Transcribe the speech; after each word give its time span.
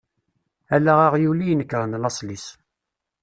Ala 0.75 0.93
aɣyul 1.07 1.39
i 1.41 1.47
inekren 1.51 1.99
lasel-is. 2.01 2.45